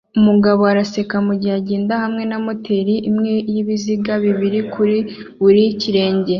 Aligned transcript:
Umugabo 0.19 0.61
araseka 0.71 1.15
mugihe 1.27 1.53
agenda 1.61 1.93
hamwe 2.03 2.23
na 2.31 2.37
moteri 2.45 2.95
imwe 3.09 3.33
yibiziga 3.51 4.13
bibiri 4.25 4.59
kuri 4.73 4.97
buri 5.41 5.63
kirenge 5.81 6.29